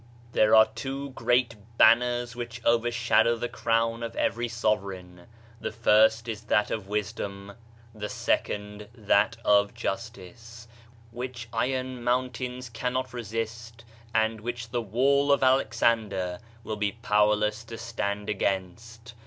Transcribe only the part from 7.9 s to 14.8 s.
the second that of Justice, which iron mountains cannot resist and which